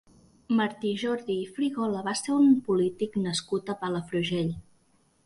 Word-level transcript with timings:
Martí 0.59 0.93
Jordi 1.01 1.35
i 1.41 1.51
Frigola 1.57 2.01
va 2.07 2.13
ser 2.21 2.37
un 2.45 2.49
polític 2.71 3.19
nascut 3.27 3.71
a 3.75 3.77
Palafrugell. 3.83 4.51